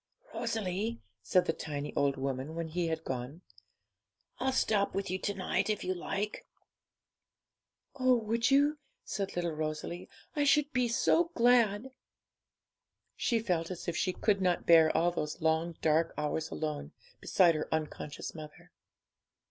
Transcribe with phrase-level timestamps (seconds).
[0.33, 3.41] 'Rosalie,' said the tiny old woman when he had gone,
[4.39, 6.47] 'I'll stop with you to night, if you like.'
[7.99, 11.91] 'Oh would you?' said little Rosalie; 'I should be so glad!'
[13.15, 17.53] She felt as if she could not bear all those long, dark hours alone, beside
[17.53, 18.71] her unconscious mother.